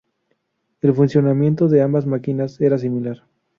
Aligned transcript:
El 0.81 0.95
funcionamiento 0.95 1.67
de 1.67 1.83
ambas 1.83 2.07
máquinas 2.07 2.59
era 2.59 2.79
similar. 2.79 3.21